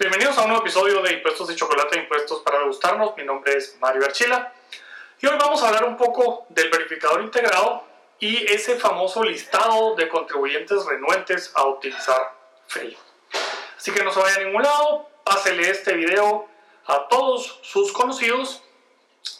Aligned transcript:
Bienvenidos 0.00 0.38
a 0.38 0.42
un 0.42 0.50
nuevo 0.50 0.62
episodio 0.62 1.02
de 1.02 1.12
Impuestos 1.14 1.50
y 1.50 1.56
Chocolate, 1.56 1.98
Impuestos 1.98 2.40
para 2.42 2.60
degustarnos. 2.60 3.16
Mi 3.16 3.24
nombre 3.24 3.56
es 3.56 3.76
Mario 3.80 4.04
Archila 4.04 4.52
y 5.20 5.26
hoy 5.26 5.36
vamos 5.36 5.60
a 5.60 5.66
hablar 5.66 5.86
un 5.86 5.96
poco 5.96 6.46
del 6.50 6.70
verificador 6.70 7.20
integrado 7.20 7.82
y 8.20 8.48
ese 8.48 8.78
famoso 8.78 9.24
listado 9.24 9.96
de 9.96 10.08
contribuyentes 10.08 10.86
renuentes 10.86 11.50
a 11.52 11.66
utilizar 11.66 12.32
FEI. 12.68 12.96
Así 13.76 13.90
que 13.90 14.04
no 14.04 14.12
se 14.12 14.20
vaya 14.20 14.36
a 14.36 14.44
ningún 14.44 14.62
lado, 14.62 15.10
pásele 15.24 15.68
este 15.68 15.94
video 15.94 16.46
a 16.86 17.08
todos 17.08 17.58
sus 17.62 17.90
conocidos 17.90 18.62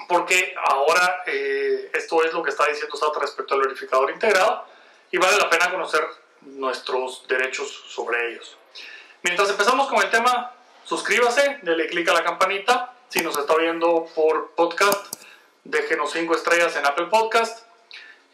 porque 0.09 0.57
ahora 0.67 1.23
eh, 1.27 1.89
esto 1.95 2.25
es 2.25 2.33
lo 2.33 2.43
que 2.43 2.51
está 2.51 2.67
diciendo 2.67 2.97
SAT 2.97 3.17
respecto 3.21 3.55
al 3.55 3.61
verificador 3.61 4.11
integrado 4.11 4.65
y 5.13 5.19
vale 5.19 5.39
la 5.39 5.49
pena 5.49 5.71
conocer 5.71 6.05
nuestros 6.41 7.29
derechos 7.29 7.85
sobre 7.87 8.33
ellos. 8.33 8.59
Mientras 9.23 9.51
empezamos 9.51 9.89
con 9.89 10.01
el 10.01 10.11
tema, 10.11 10.53
suscríbase, 10.85 11.59
dele 11.63 11.89
clic 11.89 12.09
a 12.09 12.13
la 12.13 12.23
campanita. 12.23 12.95
Si 13.09 13.21
nos 13.21 13.37
está 13.37 13.57
viendo 13.57 14.07
por 14.15 14.53
podcast, 14.53 15.13
déjenos 15.65 16.13
5 16.13 16.35
estrellas 16.35 16.77
en 16.77 16.87
Apple 16.87 17.07
Podcast. 17.07 17.67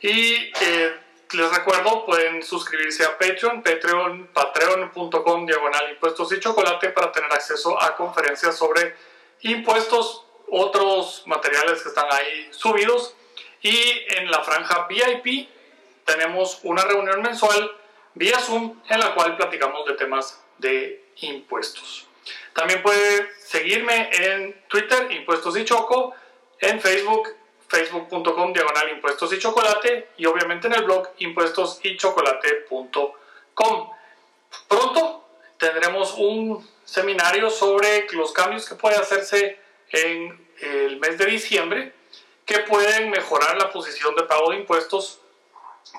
Y 0.02 0.52
eh, 0.60 0.94
les 1.32 1.50
recuerdo, 1.56 2.04
pueden 2.04 2.42
suscribirse 2.42 3.04
a 3.04 3.16
Patreon, 3.16 3.62
patreon, 3.62 4.28
patreon.com 4.34 5.46
diagonal 5.46 5.90
impuestos 5.90 6.30
y 6.32 6.40
chocolate 6.40 6.90
para 6.90 7.10
tener 7.12 7.32
acceso 7.32 7.80
a 7.80 7.96
conferencias 7.96 8.56
sobre 8.56 8.94
impuestos, 9.40 10.26
otros 10.50 11.22
materiales 11.24 11.82
que 11.82 11.88
están 11.88 12.06
ahí 12.10 12.48
subidos. 12.50 13.14
Y 13.62 14.04
en 14.16 14.30
la 14.30 14.44
franja 14.44 14.86
VIP 14.86 15.48
tenemos 16.04 16.60
una 16.62 16.84
reunión 16.84 17.22
mensual 17.22 17.70
vía 18.12 18.38
Zoom 18.38 18.82
en 18.90 19.00
la 19.00 19.14
cual 19.14 19.36
platicamos 19.36 19.86
de 19.86 19.94
temas 19.94 20.43
de 20.58 21.04
impuestos. 21.16 22.06
También 22.52 22.82
puede 22.82 23.30
seguirme 23.38 24.10
en 24.12 24.62
Twitter, 24.68 25.10
Impuestos 25.10 25.56
y 25.56 25.64
Choco, 25.64 26.14
en 26.60 26.78
Facebook, 26.80 27.34
facebook.com 27.68 28.52
diagonal 28.52 28.90
impuestos 28.90 29.32
y 29.32 29.38
chocolate 29.38 30.10
y 30.16 30.26
obviamente 30.26 30.66
en 30.68 30.74
el 30.74 30.84
blog 30.84 31.08
impuestosychocolate.com. 31.18 33.90
Pronto 34.68 35.24
tendremos 35.58 36.14
un 36.16 36.64
seminario 36.84 37.50
sobre 37.50 38.06
los 38.12 38.30
cambios 38.32 38.68
que 38.68 38.76
puede 38.76 38.94
hacerse 38.96 39.58
en 39.90 40.46
el 40.60 41.00
mes 41.00 41.18
de 41.18 41.26
diciembre 41.26 41.92
que 42.44 42.60
pueden 42.60 43.10
mejorar 43.10 43.56
la 43.56 43.72
posición 43.72 44.14
de 44.14 44.22
pago 44.24 44.50
de 44.50 44.58
impuestos 44.58 45.20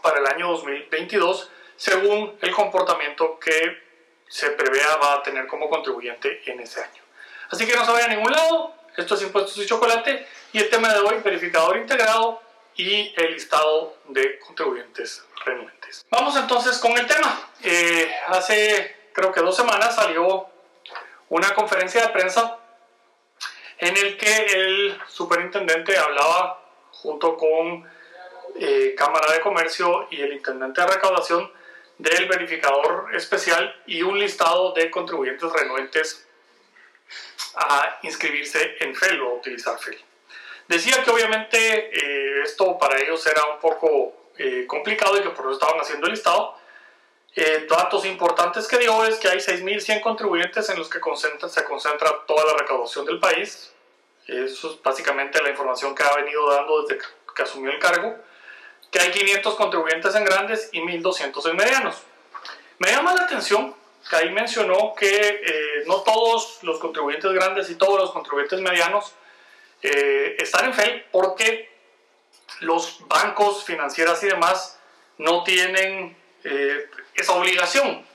para 0.01 0.19
el 0.19 0.27
año 0.27 0.49
2022 0.51 1.49
según 1.75 2.37
el 2.41 2.51
comportamiento 2.51 3.37
que 3.39 3.84
se 4.27 4.49
prevea 4.51 4.97
va 4.97 5.15
a 5.15 5.23
tener 5.23 5.47
como 5.47 5.69
contribuyente 5.69 6.41
en 6.45 6.59
ese 6.59 6.81
año. 6.81 7.03
Así 7.49 7.65
que 7.65 7.75
no 7.75 7.85
se 7.85 7.91
vaya 7.91 8.05
a 8.05 8.09
ningún 8.09 8.31
lado, 8.31 8.75
esto 8.97 9.15
es 9.15 9.21
impuestos 9.21 9.57
y 9.57 9.65
chocolate 9.65 10.27
y 10.53 10.59
el 10.59 10.69
tema 10.69 10.93
de 10.93 10.99
hoy, 10.99 11.15
verificador 11.23 11.77
integrado 11.77 12.41
y 12.75 13.13
el 13.17 13.33
listado 13.33 13.97
de 14.07 14.39
contribuyentes 14.39 15.23
renuentes. 15.45 16.05
Vamos 16.09 16.35
entonces 16.35 16.77
con 16.79 16.97
el 16.97 17.05
tema. 17.05 17.49
Eh, 17.63 18.13
hace 18.27 19.09
creo 19.13 19.31
que 19.31 19.41
dos 19.41 19.55
semanas 19.55 19.95
salió 19.95 20.47
una 21.29 21.53
conferencia 21.53 22.01
de 22.01 22.09
prensa 22.09 22.57
en 23.77 23.95
el 23.95 24.17
que 24.17 24.45
el 24.53 25.01
superintendente 25.07 25.97
hablaba 25.97 26.61
junto 26.91 27.37
con 27.37 27.89
eh, 28.57 28.95
Cámara 28.97 29.33
de 29.33 29.41
Comercio 29.41 30.07
y 30.11 30.21
el 30.21 30.33
intendente 30.33 30.81
de 30.81 30.87
recaudación 30.87 31.51
del 31.97 32.27
verificador 32.27 33.15
especial 33.15 33.81
y 33.85 34.01
un 34.01 34.19
listado 34.19 34.73
de 34.73 34.91
contribuyentes 34.91 35.51
renuentes 35.51 36.27
a 37.55 37.99
inscribirse 38.03 38.77
en 38.79 38.95
FEL 38.95 39.21
o 39.21 39.29
a 39.29 39.33
utilizar 39.35 39.79
FEL. 39.79 39.97
Decía 40.67 41.03
que 41.03 41.11
obviamente 41.11 41.57
eh, 41.57 42.41
esto 42.43 42.77
para 42.77 42.99
ellos 42.99 43.25
era 43.27 43.45
un 43.45 43.59
poco 43.59 44.31
eh, 44.37 44.65
complicado 44.67 45.17
y 45.17 45.21
que 45.21 45.29
por 45.29 45.45
eso 45.45 45.53
estaban 45.53 45.79
haciendo 45.79 46.07
el 46.07 46.13
listado. 46.13 46.57
Eh, 47.35 47.65
datos 47.69 48.05
importantes 48.05 48.67
que 48.67 48.77
dio 48.77 49.03
es 49.05 49.17
que 49.17 49.27
hay 49.27 49.37
6.100 49.37 50.01
contribuyentes 50.01 50.69
en 50.69 50.79
los 50.79 50.89
que 50.89 50.99
se 51.49 51.63
concentra 51.63 52.25
toda 52.25 52.45
la 52.45 52.57
recaudación 52.57 53.05
del 53.05 53.19
país. 53.19 53.71
Eso 54.27 54.71
es 54.71 54.81
básicamente 54.81 55.41
la 55.41 55.49
información 55.49 55.93
que 55.93 56.03
ha 56.03 56.15
venido 56.15 56.49
dando 56.49 56.81
desde 56.81 57.03
que 57.35 57.43
asumió 57.43 57.71
el 57.71 57.79
cargo 57.79 58.17
que 58.95 59.01
hay 59.01 59.11
500 59.11 59.55
contribuyentes 59.55 60.15
en 60.15 60.23
grandes 60.23 60.69
y 60.71 60.79
1200 60.79 61.45
en 61.47 61.57
medianos. 61.57 61.97
Me 62.77 62.91
llama 62.91 63.13
la 63.13 63.23
atención 63.23 63.75
que 64.09 64.15
ahí 64.15 64.29
mencionó 64.29 64.95
que 64.95 65.41
eh, 65.43 65.83
no 65.85 66.01
todos 66.03 66.59
los 66.61 66.79
contribuyentes 66.79 67.29
grandes 67.33 67.69
y 67.69 67.75
todos 67.75 67.99
los 67.99 68.11
contribuyentes 68.11 68.61
medianos 68.61 69.11
eh, 69.81 70.37
están 70.39 70.67
en 70.67 70.73
FEI 70.73 71.07
porque 71.11 71.69
los 72.61 73.05
bancos, 73.09 73.65
financieras 73.65 74.23
y 74.23 74.27
demás 74.27 74.79
no 75.17 75.43
tienen 75.43 76.15
eh, 76.45 76.89
esa 77.15 77.33
obligación. 77.33 78.05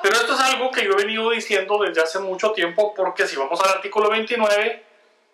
Pero 0.00 0.14
esto 0.14 0.34
es 0.34 0.40
algo 0.40 0.70
que 0.70 0.84
yo 0.84 0.92
he 0.92 0.96
venido 0.96 1.28
diciendo 1.30 1.76
desde 1.82 2.02
hace 2.02 2.20
mucho 2.20 2.52
tiempo 2.52 2.94
porque 2.94 3.26
si 3.26 3.34
vamos 3.34 3.60
al 3.62 3.70
artículo 3.70 4.10
29, 4.10 4.84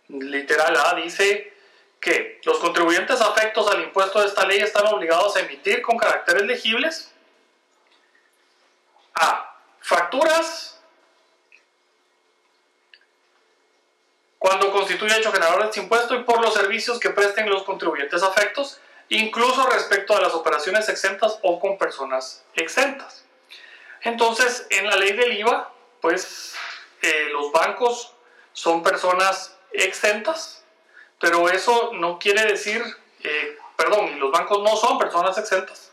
literal 0.09 0.75
A 0.87 0.95
dice 0.95 1.54
que 2.05 2.39
los 2.45 2.59
contribuyentes 2.59 3.19
afectos 3.23 3.67
al 3.73 3.83
impuesto 3.83 4.21
de 4.21 4.27
esta 4.27 4.45
ley 4.45 4.59
están 4.59 4.87
obligados 4.89 5.35
a 5.37 5.41
emitir 5.41 5.81
con 5.81 5.97
caracteres 5.97 6.43
legibles 6.43 7.11
a 9.15 9.59
facturas 9.81 10.79
cuando 14.39 14.71
constituye 14.71 15.17
hecho 15.17 15.33
generador 15.33 15.63
de 15.63 15.69
este 15.69 15.81
impuesto 15.81 16.15
y 16.15 16.25
por 16.25 16.43
los 16.43 16.53
servicios 16.53 17.01
que 17.01 17.09
presten 17.09 17.49
los 17.49 17.63
contribuyentes 17.63 18.23
afectos, 18.23 18.79
incluso 19.09 19.67
respecto 19.71 20.15
a 20.15 20.21
las 20.21 20.35
operaciones 20.35 20.87
exentas 20.91 21.39
o 21.41 21.59
con 21.59 21.79
personas 21.79 22.45
exentas. 22.55 23.25
Entonces, 24.03 24.67
en 24.69 24.87
la 24.87 24.97
ley 24.97 25.13
del 25.13 25.39
IVA, 25.39 25.73
pues 26.03 26.55
eh, 27.01 27.29
los 27.33 27.51
bancos 27.51 28.13
son 28.53 28.83
personas 28.83 29.57
exentas 29.73 30.64
pero 31.25 31.49
eso 31.49 31.93
no 31.95 32.19
quiere 32.19 32.45
decir, 32.45 32.85
eh, 33.23 33.59
perdón, 33.77 34.21
los 34.21 34.31
bancos 34.31 34.63
no 34.63 34.77
son 34.77 34.99
personas 34.99 35.39
exentas. 35.39 35.91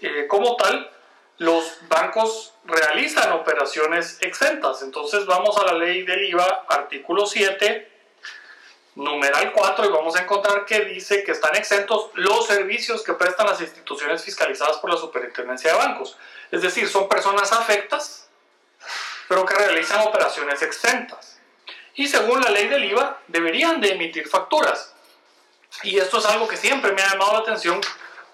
Eh, 0.00 0.26
como 0.26 0.56
tal, 0.56 0.90
los 1.36 1.80
bancos 1.86 2.54
realizan 2.64 3.30
operaciones 3.32 4.16
exentas. 4.22 4.80
Entonces 4.80 5.26
vamos 5.26 5.58
a 5.58 5.66
la 5.66 5.74
ley 5.74 6.06
del 6.06 6.24
IVA, 6.30 6.64
artículo 6.66 7.26
7, 7.26 7.92
numeral 8.94 9.52
4, 9.52 9.84
y 9.84 9.88
vamos 9.88 10.16
a 10.16 10.22
encontrar 10.22 10.64
que 10.64 10.80
dice 10.86 11.24
que 11.24 11.32
están 11.32 11.54
exentos 11.56 12.08
los 12.14 12.46
servicios 12.46 13.02
que 13.02 13.12
prestan 13.12 13.46
las 13.48 13.60
instituciones 13.60 14.24
fiscalizadas 14.24 14.78
por 14.78 14.88
la 14.88 14.96
Superintendencia 14.96 15.72
de 15.72 15.76
Bancos. 15.76 16.16
Es 16.50 16.62
decir, 16.62 16.88
son 16.88 17.06
personas 17.06 17.52
afectas, 17.52 18.30
pero 19.28 19.44
que 19.44 19.56
realizan 19.56 20.00
operaciones 20.00 20.62
exentas 20.62 21.33
y 21.94 22.08
según 22.08 22.40
la 22.40 22.50
ley 22.50 22.68
del 22.68 22.84
IVA 22.84 23.20
deberían 23.28 23.80
de 23.80 23.92
emitir 23.92 24.28
facturas. 24.28 24.94
Y 25.82 25.98
esto 25.98 26.18
es 26.18 26.26
algo 26.26 26.46
que 26.48 26.56
siempre 26.56 26.92
me 26.92 27.02
ha 27.02 27.10
llamado 27.10 27.32
la 27.32 27.38
atención 27.40 27.80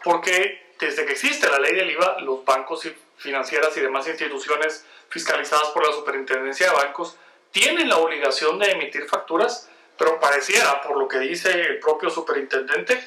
porque 0.02 0.74
desde 0.78 1.04
que 1.04 1.12
existe 1.12 1.48
la 1.48 1.58
ley 1.58 1.74
del 1.74 1.90
IVA, 1.90 2.20
los 2.20 2.44
bancos 2.44 2.88
financieras 3.16 3.76
y 3.76 3.80
demás 3.80 4.06
instituciones 4.08 4.84
fiscalizadas 5.10 5.68
por 5.68 5.86
la 5.86 5.92
Superintendencia 5.92 6.70
de 6.70 6.76
Bancos 6.76 7.16
tienen 7.50 7.88
la 7.88 7.98
obligación 7.98 8.58
de 8.58 8.70
emitir 8.70 9.06
facturas, 9.06 9.68
pero 9.98 10.18
pareciera, 10.20 10.80
por 10.80 10.96
lo 10.96 11.08
que 11.08 11.18
dice 11.18 11.50
el 11.50 11.80
propio 11.80 12.08
superintendente, 12.08 13.02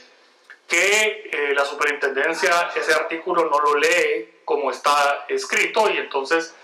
que 0.67 1.29
eh, 1.31 1.53
la 1.55 1.65
superintendencia 1.65 2.71
ese 2.75 2.93
artículo 2.93 3.49
no 3.49 3.59
lo 3.59 3.75
lee 3.79 4.39
como 4.45 4.71
está 4.71 5.25
escrito 5.27 5.89
y 5.89 5.97
entonces 5.97 6.55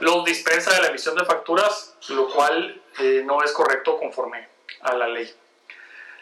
los 0.00 0.24
dispensa 0.24 0.72
de 0.74 0.82
la 0.82 0.88
emisión 0.88 1.16
de 1.16 1.24
facturas, 1.24 1.96
lo 2.08 2.28
cual 2.28 2.80
eh, 2.98 3.22
no 3.24 3.42
es 3.42 3.52
correcto 3.52 3.98
conforme 3.98 4.48
a 4.80 4.94
la 4.94 5.08
ley. 5.08 5.32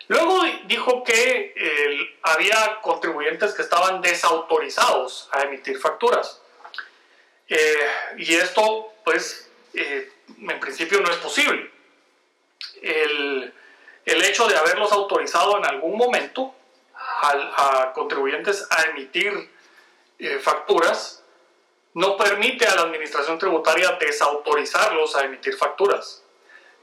Luego 0.09 0.43
dijo 0.67 1.03
que 1.03 2.17
había 2.23 2.81
contribuyentes 2.81 3.55
que 3.55 3.63
estaban 3.63 4.01
desautorizados 4.01 5.29
a 5.33 5.43
emitir 5.43 5.79
facturas. 5.79 6.41
Eh, 7.49 7.89
y 8.19 8.35
esto, 8.35 8.93
pues, 9.05 9.51
eh, 9.75 10.13
en 10.39 10.61
principio 10.61 11.01
no 11.01 11.11
es 11.11 11.17
posible. 11.17 11.71
El, 12.83 13.53
el, 14.05 14.23
hecho 14.23 14.47
de 14.47 14.57
haberlos 14.57 14.93
autorizado 14.93 15.59
en 15.59 15.65
algún 15.65 15.97
momento 15.97 16.55
a 17.23 17.93
contribuyentes 17.95 18.67
a 18.71 18.83
emitir 18.91 19.33
facturas 20.41 21.25
no 21.95 22.17
permite 22.17 22.67
a 22.67 22.75
la 22.75 22.83
administración 22.83 23.39
tributaria 23.39 23.93
desautorizarlos 23.93 25.17
a 25.17 25.25
emitir 25.25 25.57
facturas. 25.57 26.23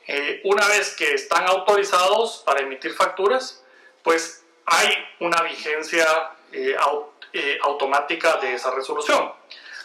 Eh, 0.07 0.41
una 0.43 0.67
vez 0.67 0.95
que 0.95 1.13
están 1.13 1.47
autorizados 1.47 2.43
para 2.45 2.61
emitir 2.61 2.93
facturas, 2.93 3.63
pues 4.03 4.43
hay 4.65 4.89
una 5.19 5.41
vigencia 5.41 6.05
eh, 6.51 6.75
eh, 7.33 7.59
automática 7.61 8.37
de 8.37 8.53
esa 8.53 8.71
resolución. 8.71 9.31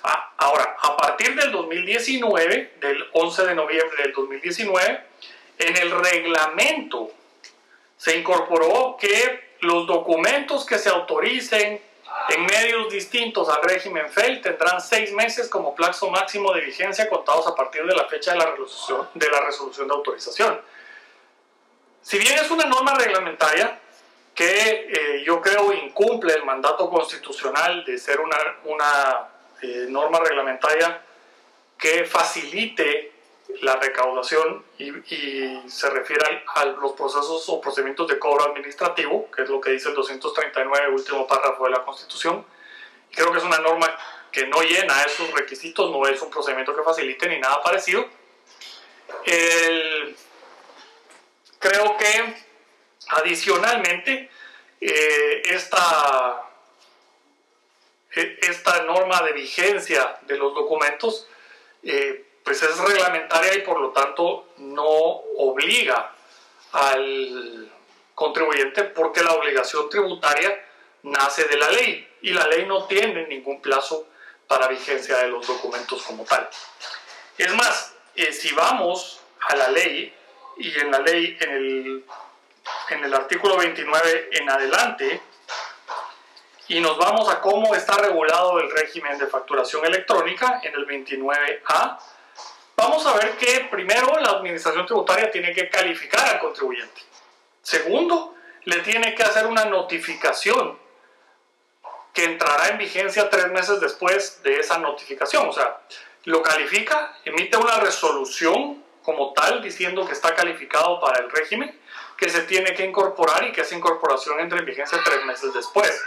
Ah, 0.03 0.29
Ahora, 0.38 0.76
a 0.81 0.97
partir 0.97 1.35
del 1.35 1.50
2019, 1.50 2.75
del 2.81 3.09
11 3.12 3.47
de 3.47 3.55
noviembre 3.56 4.03
del 4.05 4.12
2019, 4.12 5.00
en 5.59 5.76
el 5.76 5.91
reglamento 5.91 7.11
se 7.97 8.17
incorporó 8.17 8.97
que 9.00 9.56
los 9.61 9.88
documentos 9.88 10.64
que 10.64 10.79
se 10.79 10.88
autoricen 10.88 11.82
en 12.31 12.47
medios 12.47 12.91
distintos 12.91 13.49
al 13.49 13.62
régimen 13.62 14.11
FEL 14.11 14.41
tendrán 14.41 14.81
seis 14.81 15.12
meses 15.12 15.49
como 15.49 15.75
plazo 15.75 16.11
máximo 16.11 16.53
de 16.53 16.62
vigencia 16.62 17.09
contados 17.09 17.47
a 17.47 17.55
partir 17.55 17.85
de 17.85 17.94
la 17.94 18.06
fecha 18.06 18.32
de 18.32 18.38
la 18.38 18.47
resolución 18.50 19.09
de, 19.15 19.31
la 19.31 19.41
resolución 19.41 19.88
de 19.88 19.94
autorización. 19.94 20.61
Si 22.03 22.19
bien 22.19 22.38
es 22.38 22.50
una 22.50 22.65
norma 22.65 22.94
reglamentaria 22.94 23.79
que 24.35 24.88
eh, 24.88 25.25
yo 25.25 25.41
creo 25.41 25.73
incumple 25.73 26.35
el 26.35 26.44
mandato 26.44 26.88
constitucional 26.88 27.85
de 27.85 27.99
ser 27.99 28.21
una, 28.21 28.37
una 28.64 29.29
eh, 29.62 29.87
norma 29.88 30.21
reglamentaria 30.21 31.03
que 31.76 32.05
facilite 32.05 33.18
la 33.61 33.77
recaudación 33.77 34.65
y, 34.79 34.93
se 35.69 35.91
refiere 35.91 36.45
a, 36.55 36.65
los 36.67 36.93
procesos 36.93 37.49
o 37.49 37.61
procedimientos 37.61 38.06
de 38.09 38.19
cobro 38.19 38.45
administrativo, 38.45 39.31
que 39.31 39.43
es 39.43 39.49
lo 39.49 39.61
que 39.61 39.71
dice 39.71 39.89
el 39.89 39.95
239, 39.95 40.89
último 40.91 41.27
párrafo 41.27 41.65
de 41.65 41.71
la 41.71 41.85
Constitución. 41.85 42.45
Creo 43.12 43.33
que 43.33 43.39
es 43.39 43.45
una 43.45 43.59
norma 43.59 43.87
que 44.31 44.47
no 44.47 44.61
llena 44.62 45.03
esos 45.03 45.33
requisitos, 45.33 45.91
no 45.91 46.06
es 46.06 46.21
un 46.21 46.31
procedimiento 46.31 46.77
que 46.77 46.83
facilite 46.83 47.29
ni 47.29 47.39
nada 47.39 47.62
parecido. 47.62 48.06
creo 51.59 51.97
que 51.97 52.35
adicionalmente 53.09 54.31
eh, 54.81 55.43
esta, 55.47 56.45
e, 58.15 58.39
esta 58.43 58.83
norma 58.85 59.23
de 59.23 59.33
vigencia 59.33 60.19
de 60.23 60.37
los 60.37 60.55
documentos 60.55 61.27
eh, 61.83 62.27
pues 62.49 62.62
es 62.62 62.79
reglamentaria 62.79 63.56
y 63.56 63.61
por 63.61 63.79
lo 63.79 63.91
tanto 63.91 64.55
no 64.56 64.87
obliga 64.87 66.15
al 66.73 67.71
contribuyente 68.15 68.85
porque 68.85 69.23
la 69.23 69.35
obligación 69.35 69.91
tributaria 69.91 70.59
nace 71.03 71.45
de 71.45 71.59
la 71.59 71.71
ley 71.71 72.09
y 72.23 72.31
la 72.31 72.47
ley 72.47 72.65
no 72.65 72.85
tiene 72.87 73.27
ningún 73.27 73.61
plazo 73.61 74.06
para 74.47 74.67
vigencia 74.69 75.19
de 75.19 75.29
los 75.29 75.47
documentos 75.47 76.03
como 76.05 76.25
tal. 76.25 76.49
Es 77.37 77.55
más, 77.55 77.93
eh, 78.17 78.33
si 78.33 78.55
vamos 78.55 79.21
a 79.43 79.55
la 79.55 79.69
ley 79.69 80.15
y 80.56 80.81
en 80.81 80.91
la 80.91 81.00
ley 81.00 81.37
en 81.39 81.50
el, 81.50 82.05
en 82.89 83.05
el 83.05 83.12
artículo 83.12 83.59
29 83.59 84.31
en 84.33 84.49
adelante 84.49 85.21
y 86.69 86.81
nos 86.81 86.97
vamos 86.97 87.29
a 87.29 87.43
cómo 87.43 87.75
está 87.75 87.99
regulado 87.99 88.59
el 88.59 88.71
régimen 88.71 89.19
de 89.19 89.27
facturación 89.27 89.85
electrónica 89.85 90.61
en 90.62 90.75
el 90.75 90.87
29A, 90.87 91.99
vamos 92.78 93.04
a 93.06 93.14
ver 93.14 93.36
que 93.36 93.66
primero 93.70 94.19
la 94.20 94.30
administración 94.30 94.86
tributaria 94.86 95.30
tiene 95.30 95.52
que 95.52 95.69
calificar 95.69 96.26
al 96.28 96.38
contribuyente. 96.38 97.02
Segundo, 97.60 98.36
le 98.64 98.78
tiene 98.82 99.14
que 99.14 99.25
hacer 99.25 99.46
una 99.46 99.64
notificación 99.64 100.78
que 102.14 102.25
entrará 102.25 102.69
en 102.69 102.78
vigencia 102.78 103.28
tres 103.28 103.48
meses 103.50 103.80
después 103.80 104.42
de 104.44 104.60
esa 104.60 104.78
notificación. 104.78 105.48
O 105.48 105.52
sea, 105.52 105.80
lo 106.25 106.40
califica, 106.40 107.19
emite 107.25 107.56
una 107.56 107.80
resolución 107.80 108.84
como 109.02 109.32
tal 109.32 109.60
diciendo 109.60 110.06
que 110.06 110.12
está 110.12 110.34
calificado 110.34 111.00
para 111.00 111.20
el 111.20 111.30
régimen, 111.30 111.76
que 112.16 112.28
se 112.28 112.42
tiene 112.42 112.75
que 112.75 112.84
incorporar 112.84 113.44
y 113.44 113.52
que 113.52 113.62
esa 113.62 113.75
incorporación 113.75 114.38
entre 114.38 114.60
en 114.60 114.66
vigencia 114.66 115.00
tres 115.04 115.25
meses 115.25 115.52
después. 115.52 116.00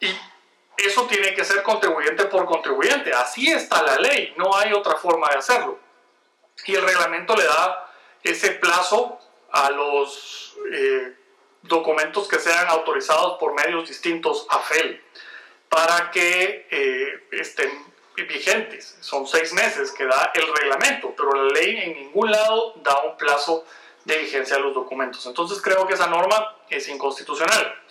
Y 0.00 0.08
eso 0.76 1.06
tiene 1.06 1.34
que 1.34 1.44
ser 1.44 1.62
contribuyente 1.62 2.24
por 2.26 2.46
contribuyente. 2.46 3.12
Así 3.12 3.50
está 3.50 3.82
la 3.82 3.96
ley, 3.96 4.34
no 4.36 4.56
hay 4.56 4.72
otra 4.72 4.96
forma 4.96 5.28
de 5.30 5.38
hacerlo. 5.38 5.78
Y 6.66 6.74
el 6.74 6.82
reglamento 6.82 7.34
le 7.36 7.44
da 7.44 7.92
ese 8.22 8.52
plazo 8.52 9.18
a 9.52 9.70
los 9.70 10.56
eh, 10.72 11.14
documentos 11.62 12.28
que 12.28 12.38
sean 12.38 12.68
autorizados 12.68 13.38
por 13.38 13.54
medios 13.54 13.88
distintos 13.88 14.46
a 14.50 14.58
FEL 14.60 15.02
para 15.68 16.10
que 16.10 16.66
eh, 16.70 17.24
estén 17.32 17.70
vigentes. 18.16 18.96
Son 19.00 19.26
seis 19.26 19.52
meses 19.52 19.90
que 19.90 20.04
da 20.06 20.30
el 20.34 20.44
reglamento, 20.54 21.14
pero 21.16 21.34
la 21.34 21.52
ley 21.52 21.76
en 21.78 21.94
ningún 21.94 22.30
lado 22.30 22.74
da 22.76 23.02
un 23.02 23.16
plazo 23.16 23.64
de 24.04 24.18
vigencia 24.18 24.56
a 24.56 24.60
los 24.60 24.74
documentos. 24.74 25.26
Entonces 25.26 25.60
creo 25.60 25.86
que 25.86 25.94
esa 25.94 26.06
norma 26.06 26.56
es 26.70 26.88
inconstitucional. 26.88 27.82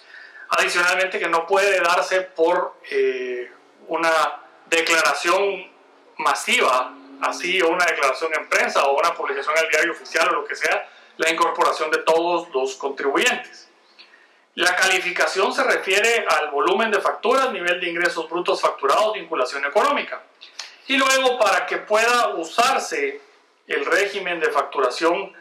Adicionalmente 0.55 1.17
que 1.17 1.27
no 1.27 1.47
puede 1.47 1.79
darse 1.79 2.21
por 2.21 2.75
eh, 2.91 3.51
una 3.87 4.11
declaración 4.67 5.71
masiva, 6.17 6.93
así, 7.21 7.59
o 7.61 7.69
una 7.69 7.85
declaración 7.85 8.31
en 8.35 8.47
prensa, 8.47 8.83
o 8.83 8.99
una 8.99 9.15
publicación 9.15 9.55
el 9.57 9.69
diario 9.69 9.93
oficial, 9.93 10.29
o 10.29 10.41
lo 10.41 10.45
que 10.45 10.55
sea, 10.55 10.87
la 11.17 11.31
incorporación 11.31 11.89
de 11.89 11.99
todos 11.99 12.49
los 12.53 12.75
contribuyentes. 12.75 13.67
La 14.53 14.75
calificación 14.75 15.51
se 15.53 15.63
refiere 15.63 16.23
al 16.29 16.51
volumen 16.51 16.91
de 16.91 17.01
facturas, 17.01 17.51
nivel 17.51 17.81
de 17.81 17.89
ingresos 17.89 18.29
brutos 18.29 18.61
facturados, 18.61 19.13
vinculación 19.13 19.65
económica. 19.65 20.21
Y 20.87 20.97
luego, 20.97 21.39
para 21.39 21.65
que 21.65 21.77
pueda 21.77 22.35
usarse 22.35 23.21
el 23.65 23.85
régimen 23.85 24.39
de 24.39 24.51
facturación 24.51 25.33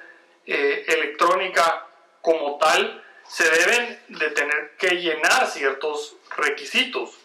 eh, 0.46 0.84
electrónica 0.88 1.86
como 2.22 2.56
tal, 2.56 3.01
se 3.28 3.48
deben 3.50 4.02
de 4.08 4.30
tener 4.30 4.76
que 4.78 4.96
llenar 4.96 5.46
ciertos 5.48 6.16
requisitos 6.36 7.18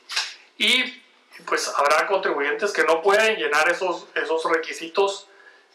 y 0.58 1.04
pues 1.46 1.68
habrá 1.78 2.08
contribuyentes 2.08 2.72
que 2.72 2.84
no 2.84 3.02
pueden 3.02 3.38
llenar 3.38 3.70
esos, 3.70 4.08
esos 4.16 4.44
requisitos 4.46 5.28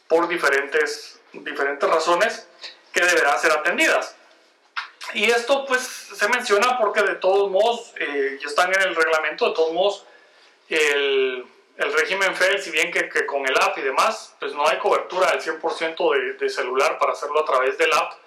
por 0.09 0.29
diferentes, 0.29 1.21
diferentes 1.33 1.89
razones 1.89 2.49
que 2.93 3.05
deberán 3.05 3.39
ser 3.39 3.53
atendidas. 3.53 4.17
Y 5.15 5.25
esto 5.31 5.65
pues 5.67 5.83
se 5.83 6.29
menciona 6.29 6.79
porque 6.79 7.03
de 7.03 7.17
todos 7.17 7.51
modos, 7.51 7.93
eh, 7.97 8.39
ya 8.41 8.49
están 8.49 8.73
en 8.73 8.83
el 8.83 8.95
reglamento, 8.95 9.49
de 9.49 9.55
todos 9.55 9.73
modos, 9.73 10.05
el, 10.69 11.45
el 11.77 11.93
régimen 11.93 12.35
FEL, 12.35 12.63
si 12.63 12.71
bien 12.71 12.91
que, 12.91 13.09
que, 13.09 13.27
con 13.27 13.47
el 13.47 13.57
app 13.57 13.77
y 13.79 13.83
demás, 13.83 14.35
pues 14.39 14.55
no 14.55 14.67
hay 14.67 14.79
cobertura 14.79 15.31
del 15.33 15.41
100% 15.41 16.15
de, 16.15 16.33
de 16.35 16.49
celular 16.49 16.99
para 16.99 17.13
hacerlo 17.13 17.41
a 17.41 17.45
través 17.45 17.77
del 17.79 17.93
app 17.93 18.22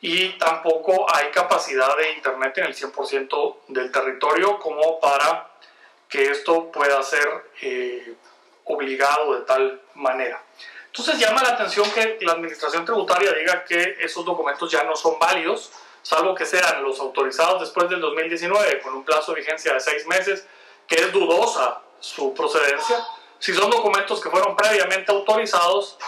y 0.00 0.30
tampoco 0.38 1.06
hay 1.12 1.30
capacidad 1.30 1.96
de 1.96 2.12
Internet 2.12 2.58
en 2.58 2.64
el 2.64 2.74
100% 2.74 3.56
del 3.68 3.90
territorio 3.90 4.58
como 4.58 5.00
para 5.00 5.50
que 6.08 6.30
esto 6.30 6.70
pueda 6.70 7.02
ser 7.02 7.50
eh, 7.62 8.14
obligado 8.64 9.34
de 9.38 9.44
tal 9.44 9.82
manera. 9.94 10.42
Entonces 10.86 11.18
llama 11.18 11.42
la 11.42 11.50
atención 11.50 11.90
que 11.90 12.18
la 12.22 12.32
Administración 12.32 12.84
Tributaria 12.84 13.32
diga 13.32 13.64
que 13.64 13.96
esos 14.00 14.24
documentos 14.24 14.70
ya 14.70 14.84
no 14.84 14.96
son 14.96 15.18
válidos, 15.18 15.70
salvo 16.02 16.34
que 16.34 16.46
sean 16.46 16.82
los 16.82 16.98
autorizados 17.00 17.60
después 17.60 17.90
del 17.90 18.00
2019 18.00 18.80
con 18.80 18.94
un 18.94 19.04
plazo 19.04 19.32
de 19.32 19.40
vigencia 19.40 19.74
de 19.74 19.80
seis 19.80 20.06
meses, 20.06 20.46
que 20.86 20.96
es 20.96 21.12
dudosa 21.12 21.82
su 22.00 22.32
procedencia. 22.34 23.04
Si 23.38 23.52
son 23.52 23.70
documentos 23.70 24.20
que 24.20 24.30
fueron 24.30 24.56
previamente 24.56 25.12
autorizados, 25.12 25.98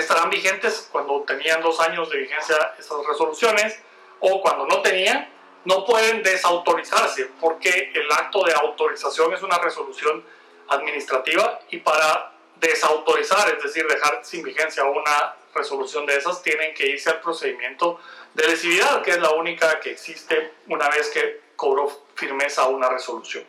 estarán 0.00 0.30
vigentes 0.30 0.88
cuando 0.90 1.22
tenían 1.22 1.60
dos 1.62 1.80
años 1.80 2.10
de 2.10 2.18
vigencia 2.18 2.74
estas 2.78 2.98
resoluciones 3.06 3.78
o 4.20 4.40
cuando 4.40 4.66
no 4.66 4.82
tenían, 4.82 5.28
no 5.64 5.84
pueden 5.84 6.22
desautorizarse 6.22 7.30
porque 7.40 7.92
el 7.94 8.10
acto 8.10 8.44
de 8.44 8.52
autorización 8.52 9.34
es 9.34 9.42
una 9.42 9.58
resolución 9.58 10.24
administrativa 10.68 11.60
y 11.70 11.78
para 11.78 12.32
desautorizar, 12.56 13.48
es 13.56 13.62
decir, 13.62 13.86
dejar 13.86 14.24
sin 14.24 14.42
vigencia 14.42 14.84
una 14.84 15.36
resolución 15.54 16.06
de 16.06 16.16
esas, 16.16 16.42
tienen 16.42 16.74
que 16.74 16.86
irse 16.86 17.10
al 17.10 17.20
procedimiento 17.20 18.00
de 18.34 18.48
lesividad, 18.48 19.02
que 19.02 19.12
es 19.12 19.18
la 19.18 19.30
única 19.30 19.80
que 19.80 19.90
existe 19.90 20.52
una 20.68 20.88
vez 20.88 21.08
que 21.10 21.40
cobró 21.56 22.06
firmeza 22.14 22.66
una 22.68 22.88
resolución. 22.88 23.44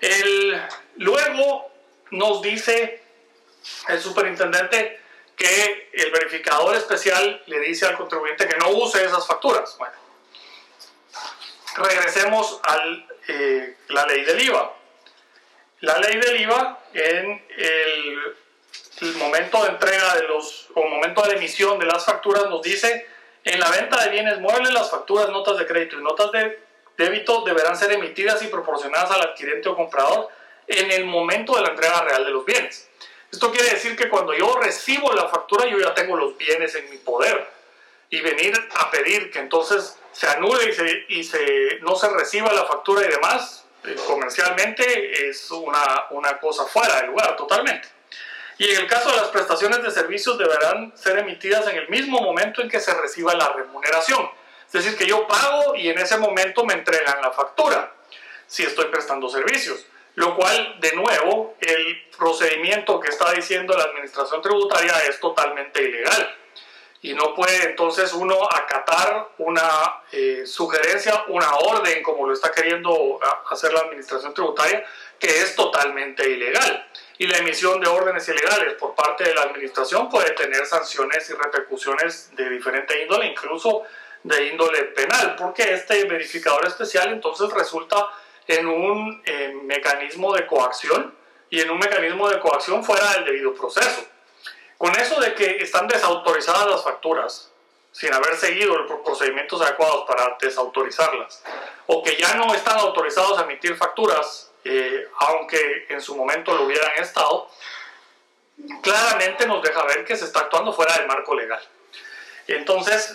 El, 0.00 0.62
luego 0.96 1.70
nos 2.10 2.42
dice 2.42 3.02
el 3.88 4.00
superintendente 4.00 5.00
que 5.36 5.90
el 5.92 6.10
verificador 6.10 6.76
especial 6.76 7.42
le 7.46 7.60
dice 7.60 7.86
al 7.86 7.96
contribuyente 7.96 8.48
que 8.48 8.56
no 8.56 8.70
use 8.70 9.04
esas 9.04 9.26
facturas. 9.26 9.76
Bueno, 9.78 9.94
regresemos 11.76 12.60
a 12.62 12.78
eh, 13.28 13.76
la 13.88 14.06
ley 14.06 14.24
del 14.24 14.40
IVA. 14.42 14.72
La 15.80 15.98
ley 15.98 16.18
del 16.18 16.40
IVA 16.40 16.78
en 16.94 17.46
el, 17.56 18.36
momento 19.16 19.62
de 19.64 19.70
entrega 19.70 20.16
de 20.16 20.22
los, 20.22 20.68
o 20.74 20.86
momento 20.86 21.22
de 21.22 21.34
emisión 21.34 21.78
de 21.78 21.86
las 21.86 22.04
facturas 22.04 22.48
nos 22.48 22.62
dice 22.62 23.06
en 23.44 23.60
la 23.60 23.68
venta 23.70 24.02
de 24.02 24.10
bienes 24.10 24.40
muebles 24.40 24.72
las 24.72 24.90
facturas, 24.90 25.28
notas 25.28 25.58
de 25.58 25.66
crédito 25.66 25.98
y 25.98 26.02
notas 26.02 26.32
de 26.32 26.58
débito 26.96 27.42
deberán 27.42 27.76
ser 27.76 27.92
emitidas 27.92 28.42
y 28.42 28.46
proporcionadas 28.46 29.10
al 29.10 29.20
adquirente 29.20 29.68
o 29.68 29.76
comprador 29.76 30.28
en 30.66 30.90
el 30.90 31.04
momento 31.04 31.54
de 31.56 31.62
la 31.62 31.68
entrega 31.70 32.02
real 32.02 32.24
de 32.24 32.30
los 32.30 32.44
bienes. 32.44 32.88
Esto 33.34 33.50
quiere 33.50 33.70
decir 33.70 33.96
que 33.96 34.08
cuando 34.08 34.32
yo 34.32 34.60
recibo 34.60 35.12
la 35.12 35.26
factura 35.28 35.66
yo 35.66 35.76
ya 35.80 35.92
tengo 35.92 36.16
los 36.16 36.38
bienes 36.38 36.72
en 36.76 36.88
mi 36.88 36.98
poder. 36.98 37.44
Y 38.08 38.20
venir 38.20 38.54
a 38.76 38.92
pedir 38.92 39.32
que 39.32 39.40
entonces 39.40 39.98
se 40.12 40.28
anule 40.28 40.70
y, 40.70 40.72
se, 40.72 41.04
y 41.08 41.24
se, 41.24 41.80
no 41.80 41.96
se 41.96 42.08
reciba 42.10 42.52
la 42.52 42.64
factura 42.64 43.04
y 43.04 43.08
demás, 43.08 43.64
eh, 43.82 43.96
comercialmente 44.06 45.28
es 45.28 45.50
una, 45.50 46.04
una 46.10 46.38
cosa 46.38 46.64
fuera 46.66 47.00
de 47.00 47.08
lugar 47.08 47.34
totalmente. 47.34 47.88
Y 48.56 48.70
en 48.70 48.82
el 48.82 48.86
caso 48.86 49.10
de 49.10 49.16
las 49.16 49.28
prestaciones 49.30 49.82
de 49.82 49.90
servicios 49.90 50.38
deberán 50.38 50.96
ser 50.96 51.18
emitidas 51.18 51.66
en 51.66 51.76
el 51.76 51.88
mismo 51.88 52.20
momento 52.20 52.62
en 52.62 52.68
que 52.68 52.78
se 52.78 52.94
reciba 52.94 53.34
la 53.34 53.48
remuneración. 53.52 54.30
Es 54.68 54.74
decir, 54.74 54.96
que 54.96 55.08
yo 55.08 55.26
pago 55.26 55.74
y 55.74 55.88
en 55.88 55.98
ese 55.98 56.18
momento 56.18 56.64
me 56.64 56.74
entregan 56.74 57.20
la 57.20 57.32
factura 57.32 57.92
si 58.46 58.62
estoy 58.62 58.84
prestando 58.92 59.28
servicios. 59.28 59.84
Lo 60.16 60.36
cual, 60.36 60.76
de 60.80 60.92
nuevo, 60.92 61.56
el 61.60 62.04
procedimiento 62.16 63.00
que 63.00 63.08
está 63.08 63.32
diciendo 63.32 63.76
la 63.76 63.84
administración 63.84 64.40
tributaria 64.42 64.96
es 65.08 65.18
totalmente 65.18 65.82
ilegal. 65.82 66.36
Y 67.02 67.12
no 67.12 67.34
puede 67.34 67.64
entonces 67.64 68.12
uno 68.14 68.48
acatar 68.50 69.28
una 69.38 70.02
eh, 70.10 70.46
sugerencia, 70.46 71.24
una 71.28 71.54
orden, 71.56 72.02
como 72.02 72.26
lo 72.26 72.32
está 72.32 72.50
queriendo 72.50 73.20
hacer 73.50 73.72
la 73.74 73.80
administración 73.80 74.32
tributaria, 74.32 74.84
que 75.18 75.26
es 75.26 75.54
totalmente 75.54 76.28
ilegal. 76.28 76.88
Y 77.18 77.26
la 77.26 77.38
emisión 77.38 77.80
de 77.80 77.88
órdenes 77.88 78.26
ilegales 78.28 78.74
por 78.74 78.94
parte 78.94 79.24
de 79.24 79.34
la 79.34 79.42
administración 79.42 80.08
puede 80.08 80.30
tener 80.30 80.64
sanciones 80.64 81.28
y 81.28 81.34
repercusiones 81.34 82.34
de 82.34 82.48
diferente 82.48 83.02
índole, 83.02 83.26
incluso 83.26 83.82
de 84.22 84.46
índole 84.46 84.84
penal, 84.84 85.36
porque 85.36 85.74
este 85.74 86.04
verificador 86.04 86.66
especial 86.66 87.12
entonces 87.12 87.50
resulta 87.50 88.08
en 88.46 88.66
un 88.66 89.22
eh, 89.24 89.56
mecanismo 89.62 90.34
de 90.34 90.46
coacción 90.46 91.14
y 91.50 91.60
en 91.60 91.70
un 91.70 91.78
mecanismo 91.78 92.28
de 92.28 92.40
coacción 92.40 92.84
fuera 92.84 93.12
del 93.14 93.24
debido 93.24 93.54
proceso. 93.54 94.04
Con 94.76 94.94
eso 94.96 95.20
de 95.20 95.34
que 95.34 95.58
están 95.58 95.86
desautorizadas 95.86 96.66
las 96.66 96.84
facturas, 96.84 97.50
sin 97.92 98.12
haber 98.12 98.36
seguido 98.36 98.76
los 98.76 99.00
procedimientos 99.02 99.62
adecuados 99.62 100.04
para 100.06 100.36
desautorizarlas, 100.40 101.42
o 101.86 102.02
que 102.02 102.16
ya 102.16 102.34
no 102.34 102.52
están 102.54 102.78
autorizados 102.78 103.38
a 103.38 103.44
emitir 103.44 103.76
facturas, 103.76 104.50
eh, 104.64 105.06
aunque 105.20 105.86
en 105.88 106.00
su 106.00 106.16
momento 106.16 106.54
lo 106.54 106.64
hubieran 106.64 106.92
estado, 106.98 107.48
claramente 108.82 109.46
nos 109.46 109.62
deja 109.62 109.84
ver 109.84 110.04
que 110.04 110.16
se 110.16 110.24
está 110.24 110.40
actuando 110.40 110.72
fuera 110.72 110.96
del 110.98 111.06
marco 111.06 111.34
legal. 111.34 111.62
Entonces, 112.46 113.14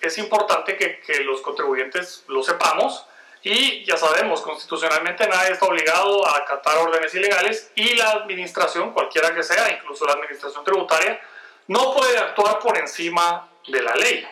es 0.00 0.18
importante 0.18 0.78
que, 0.78 1.00
que 1.00 1.24
los 1.24 1.42
contribuyentes 1.42 2.24
lo 2.28 2.42
sepamos 2.42 3.06
y 3.44 3.84
ya 3.84 3.98
sabemos, 3.98 4.40
constitucionalmente 4.40 5.28
nadie 5.28 5.52
está 5.52 5.66
obligado 5.66 6.26
a 6.26 6.38
acatar 6.38 6.78
órdenes 6.78 7.14
ilegales 7.14 7.70
y 7.74 7.94
la 7.94 8.12
administración, 8.12 8.94
cualquiera 8.94 9.34
que 9.34 9.42
sea, 9.42 9.70
incluso 9.70 10.06
la 10.06 10.14
administración 10.14 10.64
tributaria, 10.64 11.20
no 11.66 11.92
puede 11.94 12.16
actuar 12.16 12.58
por 12.58 12.78
encima 12.78 13.50
de 13.68 13.82
la 13.82 13.94
ley. 13.96 14.26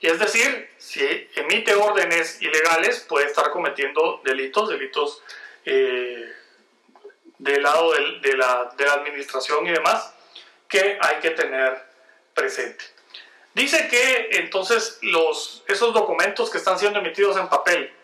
Es 0.00 0.18
decir, 0.18 0.68
si 0.78 1.00
emite 1.36 1.76
órdenes 1.76 2.42
ilegales, 2.42 3.06
puede 3.08 3.26
estar 3.26 3.50
cometiendo 3.50 4.20
delitos, 4.24 4.68
delitos 4.68 5.22
eh, 5.64 6.32
del 7.38 7.62
lado 7.62 7.92
de, 7.92 8.36
la, 8.36 8.72
de 8.76 8.84
la 8.84 8.94
administración 8.94 9.64
y 9.68 9.70
demás, 9.70 10.12
que 10.68 10.98
hay 11.00 11.20
que 11.20 11.30
tener 11.30 11.84
presente. 12.34 12.84
Dice 13.54 13.86
que 13.88 14.28
entonces 14.32 14.98
los, 15.02 15.62
esos 15.68 15.94
documentos 15.94 16.50
que 16.50 16.58
están 16.58 16.78
siendo 16.80 16.98
emitidos 16.98 17.36
en 17.36 17.48
papel 17.48 17.95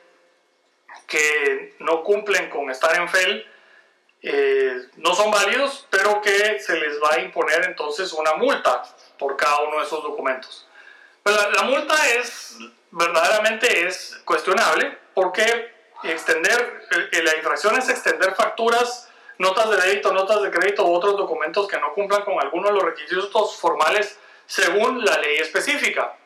que 1.06 1.74
no 1.80 2.02
cumplen 2.02 2.48
con 2.50 2.70
estar 2.70 2.94
en 2.96 3.08
FEL 3.08 3.46
eh, 4.24 4.88
no 4.98 5.14
son 5.14 5.32
válidos, 5.32 5.86
pero 5.90 6.20
que 6.22 6.60
se 6.60 6.76
les 6.76 7.02
va 7.02 7.14
a 7.14 7.20
imponer 7.20 7.64
entonces 7.64 8.12
una 8.12 8.34
multa 8.34 8.84
por 9.18 9.36
cada 9.36 9.60
uno 9.62 9.78
de 9.78 9.84
esos 9.84 10.02
documentos. 10.02 10.68
Pues 11.24 11.36
la, 11.56 11.62
multa 11.64 11.94
es 12.10 12.56
verdaderamente 12.90 13.86
es 13.86 14.20
cuestionable 14.24 14.96
porque 15.14 15.72
extender 16.04 16.82
eh, 17.12 17.22
la 17.22 17.36
infracción 17.36 17.76
es 17.76 17.88
extender 17.88 18.34
facturas, 18.34 19.08
notas 19.38 19.70
de 19.70 19.76
débito, 19.76 20.12
notas 20.12 20.42
de 20.42 20.50
crédito 20.50 20.86
u 20.86 20.94
otros 20.94 21.16
documentos 21.16 21.66
que 21.66 21.78
no 21.78 21.92
cumplan 21.92 22.22
con 22.22 22.40
alguno 22.40 22.68
de 22.68 22.74
los 22.74 22.82
requisitos 22.84 23.56
formales 23.56 24.18
según 24.46 25.04
la 25.04 25.18
ley 25.18 25.38
específica. 25.38 26.16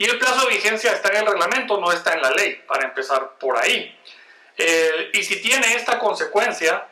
Y 0.00 0.06
el 0.08 0.18
plazo 0.18 0.46
de 0.46 0.54
vigencia 0.54 0.94
está 0.94 1.10
en 1.10 1.16
el 1.16 1.26
reglamento, 1.26 1.78
no 1.78 1.92
está 1.92 2.14
en 2.14 2.22
la 2.22 2.30
ley, 2.30 2.54
para 2.66 2.86
empezar 2.86 3.32
por 3.38 3.58
ahí. 3.58 3.94
Eh, 4.56 5.10
y 5.12 5.22
si 5.22 5.42
tiene 5.42 5.74
esta 5.74 5.98
consecuencia, 5.98 6.88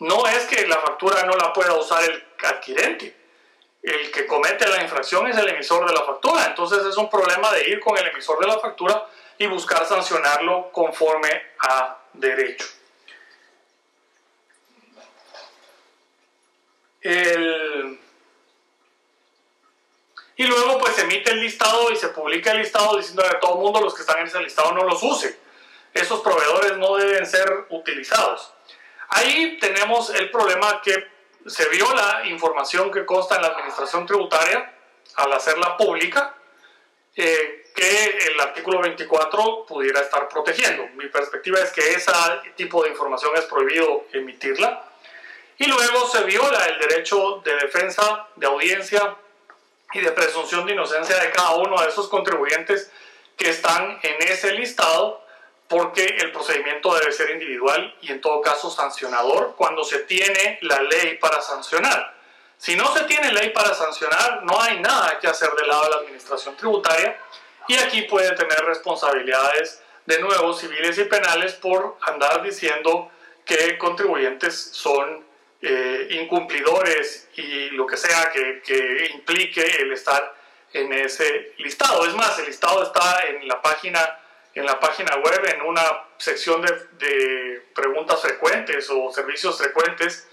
no 0.00 0.26
es 0.26 0.44
que 0.44 0.66
la 0.66 0.76
factura 0.76 1.24
no 1.24 1.36
la 1.36 1.54
pueda 1.54 1.72
usar 1.72 2.04
el 2.04 2.22
adquirente. 2.44 3.16
El 3.82 4.10
que 4.10 4.26
comete 4.26 4.68
la 4.68 4.82
infracción 4.82 5.26
es 5.26 5.38
el 5.38 5.48
emisor 5.48 5.86
de 5.86 5.94
la 5.94 6.02
factura. 6.02 6.44
Entonces 6.44 6.84
es 6.84 6.98
un 6.98 7.08
problema 7.08 7.50
de 7.50 7.66
ir 7.66 7.80
con 7.80 7.96
el 7.96 8.08
emisor 8.08 8.38
de 8.38 8.46
la 8.46 8.58
factura 8.58 9.06
y 9.38 9.46
buscar 9.46 9.86
sancionarlo 9.86 10.70
conforme 10.70 11.30
a 11.60 11.96
derecho. 12.12 12.66
Y 20.36 20.44
luego 20.44 20.78
pues 20.78 20.94
se 20.94 21.02
emite 21.02 21.30
el 21.30 21.40
listado 21.40 21.90
y 21.92 21.96
se 21.96 22.08
publica 22.08 22.52
el 22.52 22.58
listado 22.58 22.96
diciendo 22.96 23.24
a 23.24 23.38
todo 23.40 23.54
el 23.54 23.60
mundo 23.60 23.80
los 23.80 23.94
que 23.94 24.00
están 24.00 24.18
en 24.18 24.26
ese 24.26 24.40
listado 24.40 24.72
no 24.72 24.82
los 24.84 25.02
use 25.02 25.44
esos 25.94 26.20
proveedores 26.20 26.76
no 26.76 26.96
deben 26.96 27.24
ser 27.24 27.66
utilizados. 27.70 28.52
Ahí 29.08 29.58
tenemos 29.60 30.10
el 30.10 30.30
problema 30.30 30.82
que 30.82 31.06
se 31.46 31.68
viola 31.68 32.22
información 32.24 32.90
que 32.90 33.06
consta 33.06 33.36
en 33.36 33.42
la 33.42 33.48
administración 33.48 34.04
tributaria 34.04 34.72
al 35.14 35.32
hacerla 35.32 35.76
pública, 35.76 36.34
eh, 37.14 37.70
que 37.74 38.18
el 38.28 38.40
artículo 38.40 38.80
24 38.80 39.66
pudiera 39.66 40.00
estar 40.00 40.28
protegiendo. 40.28 40.86
Mi 40.94 41.08
perspectiva 41.08 41.60
es 41.60 41.70
que 41.70 41.94
ese 41.94 42.12
tipo 42.56 42.82
de 42.82 42.90
información 42.90 43.32
es 43.36 43.44
prohibido 43.44 44.06
emitirla. 44.12 44.90
Y 45.58 45.66
luego 45.66 46.08
se 46.08 46.24
viola 46.24 46.66
el 46.66 46.80
derecho 46.80 47.40
de 47.44 47.54
defensa, 47.56 48.28
de 48.34 48.46
audiencia 48.46 49.16
y 49.94 50.00
de 50.00 50.10
presunción 50.12 50.66
de 50.66 50.72
inocencia 50.72 51.16
de 51.16 51.30
cada 51.30 51.54
uno 51.54 51.80
de 51.80 51.88
esos 51.88 52.08
contribuyentes 52.08 52.90
que 53.36 53.50
están 53.50 53.98
en 54.02 54.22
ese 54.28 54.52
listado 54.52 55.24
porque 55.68 56.04
el 56.04 56.30
procedimiento 56.32 56.94
debe 56.94 57.12
ser 57.12 57.30
individual 57.30 57.96
y 58.02 58.12
en 58.12 58.20
todo 58.20 58.40
caso 58.40 58.70
sancionador 58.70 59.54
cuando 59.56 59.82
se 59.82 60.00
tiene 60.00 60.58
la 60.62 60.82
ley 60.82 61.16
para 61.18 61.40
sancionar. 61.40 62.14
Si 62.58 62.76
no 62.76 62.94
se 62.94 63.04
tiene 63.04 63.32
ley 63.32 63.50
para 63.50 63.74
sancionar, 63.74 64.42
no 64.44 64.60
hay 64.60 64.80
nada 64.80 65.18
que 65.18 65.26
hacer 65.26 65.50
del 65.52 65.68
lado 65.68 65.84
de 65.84 65.90
la 65.90 65.96
administración 65.96 66.56
tributaria 66.56 67.18
y 67.66 67.76
aquí 67.78 68.02
puede 68.02 68.34
tener 68.34 68.58
responsabilidades 68.64 69.82
de 70.06 70.20
nuevo 70.20 70.52
civiles 70.52 70.98
y 70.98 71.04
penales 71.04 71.54
por 71.54 71.96
andar 72.02 72.42
diciendo 72.42 73.10
que 73.44 73.78
contribuyentes 73.78 74.70
son 74.72 75.24
eh, 75.66 76.08
incumplidores 76.10 77.28
y 77.36 77.70
lo 77.70 77.86
que 77.86 77.96
sea 77.96 78.30
que, 78.30 78.60
que 78.62 79.10
implique 79.14 79.62
el 79.80 79.92
estar 79.92 80.34
en 80.72 80.92
ese 80.92 81.54
listado. 81.58 82.06
Es 82.06 82.14
más, 82.14 82.38
el 82.38 82.46
listado 82.46 82.82
está 82.82 83.24
en 83.28 83.48
la 83.48 83.62
página 83.62 84.20
en 84.54 84.66
la 84.66 84.78
página 84.78 85.16
web 85.16 85.44
en 85.46 85.62
una 85.62 85.82
sección 86.16 86.62
de, 86.62 87.62
preguntas 87.74 88.22
frecuentes 88.22 88.88
o 88.90 89.10
servicios 89.10 89.58
frecuentes. 89.58 90.28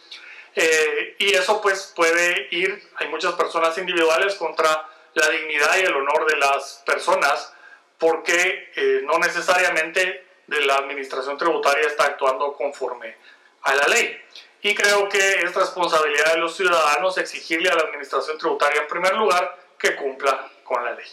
Eh, 0.55 1.15
y 1.17 1.33
eso 1.33 1.61
pues 1.61 1.91
puede 1.95 2.47
ir, 2.51 2.89
hay 2.97 3.07
muchas 3.07 3.33
personas 3.33 3.77
individuales 3.77 4.35
contra 4.35 4.87
la 5.13 5.29
dignidad 5.29 5.77
y 5.77 5.81
el 5.81 5.95
honor 5.95 6.29
de 6.29 6.37
las 6.37 6.83
personas 6.85 7.53
porque 7.97 8.71
eh, 8.75 9.01
no 9.03 9.17
necesariamente 9.17 10.25
de 10.47 10.61
la 10.65 10.75
administración 10.75 11.37
tributaria 11.37 11.87
está 11.87 12.05
actuando 12.05 12.53
conforme 12.53 13.15
a 13.63 13.75
la 13.75 13.87
ley. 13.87 14.21
Y 14.61 14.75
creo 14.75 15.09
que 15.09 15.17
es 15.17 15.53
responsabilidad 15.53 16.33
de 16.33 16.37
los 16.37 16.55
ciudadanos 16.55 17.17
exigirle 17.17 17.69
a 17.69 17.75
la 17.75 17.83
administración 17.83 18.37
tributaria 18.37 18.81
en 18.81 18.87
primer 18.87 19.15
lugar 19.15 19.57
que 19.77 19.95
cumpla 19.95 20.49
con 20.63 20.83
la 20.83 20.93
ley. 20.93 21.07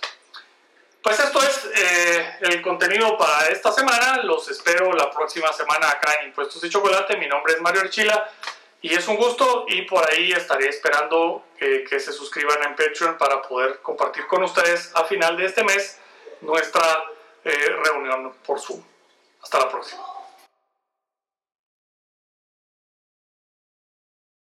Pues 1.03 1.19
esto 1.21 1.43
es 1.43 1.71
eh, 1.75 2.37
el 2.41 2.61
contenido 2.61 3.17
para 3.17 3.49
esta 3.49 3.73
semana. 3.73 4.23
Los 4.25 4.49
espero 4.51 4.93
la 4.93 5.11
próxima 5.11 5.53
semana 5.53 5.89
acá 5.89 6.15
en 6.21 6.29
Impuestos 6.29 6.63
y 6.65 6.69
Chocolate. 6.69 7.17
Mi 7.17 7.27
nombre 7.27 7.55
es 7.55 7.61
Mario 7.61 7.81
Archila 7.81 8.31
y 8.83 8.95
es 8.95 9.09
un 9.09 9.17
gusto 9.17 9.65
y 9.69 9.83
por 9.83 10.07
ahí 10.11 10.33
estaré 10.33 10.69
esperando 10.69 11.47
que, 11.59 11.85
que 11.85 11.99
se 11.99 12.13
suscriban 12.13 12.63
en 12.65 12.77
Patreon 12.77 13.17
para 13.17 13.41
poder 13.41 13.81
compartir 13.81 14.27
con 14.27 14.43
ustedes 14.43 14.93
a 14.95 15.05
final 15.05 15.37
de 15.37 15.47
este 15.47 15.65
mes 15.65 15.99
nuestra 16.43 17.05
eh, 17.45 17.77
reunión 17.85 18.35
por 18.45 18.61
Zoom. 18.61 18.83
Hasta 19.43 19.61
la 19.61 19.69
próxima. 19.71 20.18